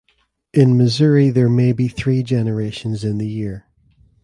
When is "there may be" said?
1.29-1.87